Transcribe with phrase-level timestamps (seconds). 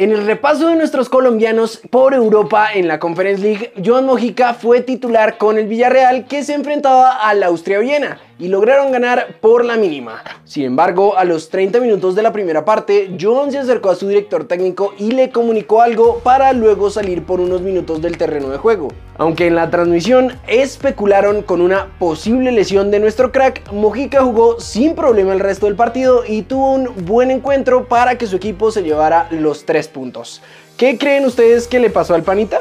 [0.00, 4.80] En el repaso de nuestros colombianos por Europa en la Conference League, Joan Mojica fue
[4.80, 9.76] titular con el Villarreal que se enfrentaba al Austria Viena y lograron ganar por la
[9.76, 10.22] mínima.
[10.44, 14.08] Sin embargo, a los 30 minutos de la primera parte, Joan se acercó a su
[14.08, 18.58] director técnico y le comunicó algo para luego salir por unos minutos del terreno de
[18.58, 18.88] juego.
[19.18, 24.94] Aunque en la transmisión especularon con una posible lesión de nuestro crack, Mojica jugó sin
[24.94, 28.82] problema el resto del partido y tuvo un buen encuentro para que su equipo se
[28.82, 30.40] llevara los tres puntos.
[30.78, 32.60] ¿Qué creen ustedes que le pasó al panita?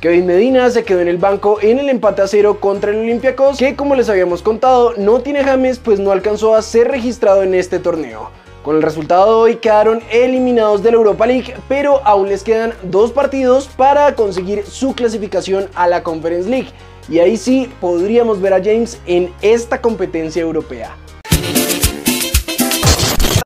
[0.00, 3.58] Kevin Medina se quedó en el banco en el empate a cero contra el Olympiacos,
[3.58, 7.54] que como les habíamos contado, no tiene James pues no alcanzó a ser registrado en
[7.54, 8.30] este torneo.
[8.64, 12.72] Con el resultado de hoy quedaron eliminados de la Europa League, pero aún les quedan
[12.84, 16.70] dos partidos para conseguir su clasificación a la Conference League.
[17.10, 20.96] Y ahí sí podríamos ver a James en esta competencia europea.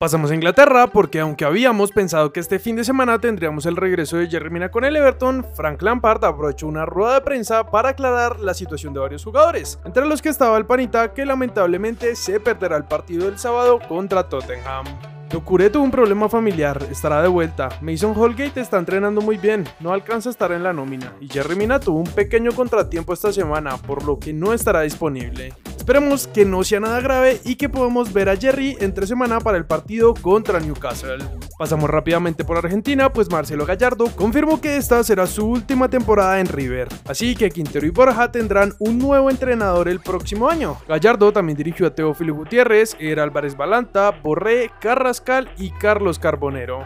[0.05, 4.19] Pasamos a Inglaterra porque aunque habíamos pensado que este fin de semana tendríamos el regreso
[4.19, 8.39] de Jerry Mina con el Everton, Frank Lampard aprovechó una rueda de prensa para aclarar
[8.39, 12.77] la situación de varios jugadores, entre los que estaba el panita que lamentablemente se perderá
[12.77, 14.85] el partido del sábado contra Tottenham.
[15.31, 17.71] Dokure tuvo un problema familiar, estará de vuelta.
[17.81, 21.15] Mason Holgate está entrenando muy bien, no alcanza a estar en la nómina.
[21.19, 25.55] Y Jerry Mina tuvo un pequeño contratiempo esta semana, por lo que no estará disponible.
[25.85, 29.59] Esperemos que no sea nada grave y que podamos ver a Jerry entre semana para
[29.59, 31.23] el partido contra Newcastle.
[31.59, 36.47] Pasamos rápidamente por Argentina, pues Marcelo Gallardo confirmó que esta será su última temporada en
[36.47, 36.89] River.
[37.07, 40.79] Así que Quintero y Borja tendrán un nuevo entrenador el próximo año.
[40.89, 46.83] Gallardo también dirigió a Teófilo Gutiérrez, Era Álvarez Balanta, Borré, Carrascal y Carlos Carbonero.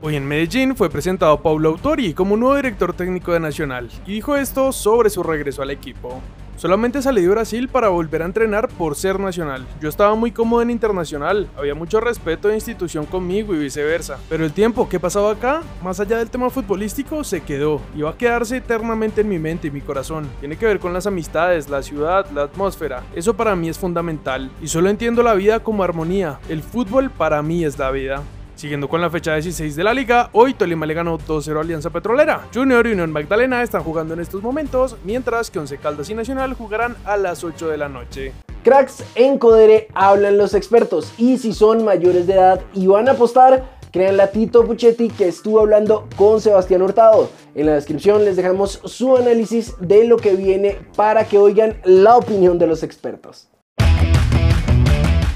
[0.00, 4.34] Hoy en Medellín fue presentado Paulo Autori como nuevo director técnico de Nacional y dijo
[4.34, 6.22] esto sobre su regreso al equipo.
[6.62, 9.66] Solamente salí de Brasil para volver a entrenar por ser nacional.
[9.80, 14.20] Yo estaba muy cómodo en internacional, había mucho respeto de institución conmigo y viceversa.
[14.28, 18.02] Pero el tiempo que he pasado acá, más allá del tema futbolístico, se quedó y
[18.02, 20.28] va a quedarse eternamente en mi mente y mi corazón.
[20.38, 23.02] Tiene que ver con las amistades, la ciudad, la atmósfera.
[23.12, 24.48] Eso para mí es fundamental.
[24.62, 26.38] Y solo entiendo la vida como armonía.
[26.48, 28.22] El fútbol para mí es la vida.
[28.62, 31.90] Siguiendo con la fecha 16 de la liga, hoy Tolima le ganó 2-0 a Alianza
[31.90, 32.46] Petrolera.
[32.54, 36.54] Junior y Unión Magdalena están jugando en estos momentos, mientras que Once Caldas y Nacional
[36.54, 38.32] jugarán a las 8 de la noche.
[38.62, 43.12] Cracks en Codere hablan los expertos y si son mayores de edad y van a
[43.14, 47.30] apostar, crean a Tito Puchetti que estuvo hablando con Sebastián Hurtado.
[47.56, 52.16] En la descripción les dejamos su análisis de lo que viene para que oigan la
[52.16, 53.48] opinión de los expertos.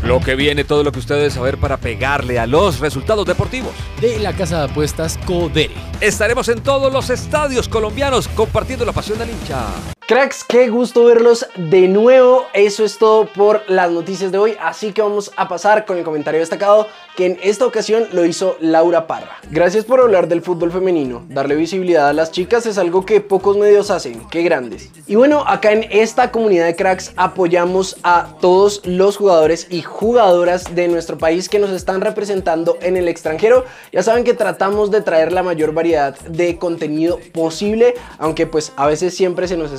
[0.07, 3.73] Lo que viene, todo lo que usted debe saber para pegarle a los resultados deportivos.
[4.01, 5.75] De la casa de apuestas Codere.
[6.01, 9.96] Estaremos en todos los estadios colombianos compartiendo la pasión del hincha.
[10.09, 12.47] Cracks, qué gusto verlos de nuevo.
[12.53, 14.57] Eso es todo por las noticias de hoy.
[14.61, 16.87] Así que vamos a pasar con el comentario destacado
[17.17, 19.39] que en esta ocasión lo hizo Laura Parra.
[19.51, 21.25] Gracias por hablar del fútbol femenino.
[21.29, 24.23] Darle visibilidad a las chicas es algo que pocos medios hacen.
[24.31, 24.91] Qué grandes.
[25.09, 30.75] Y bueno, acá en esta comunidad de cracks apoyamos a todos los jugadores y jugadoras
[30.77, 33.65] de nuestro país que nos están representando en el extranjero.
[33.93, 38.87] Ya saben que tratamos de traer la mayor variedad de contenido posible, aunque pues a
[38.87, 39.73] veces siempre se nos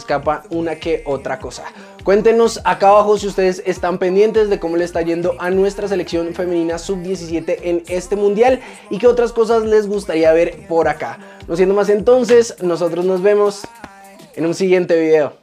[0.50, 1.64] una que otra cosa.
[2.04, 6.34] Cuéntenos acá abajo si ustedes están pendientes de cómo le está yendo a nuestra selección
[6.34, 11.20] femenina sub-17 en este mundial y qué otras cosas les gustaría ver por acá.
[11.48, 13.64] No siendo más entonces, nosotros nos vemos
[14.36, 15.34] en un siguiente video.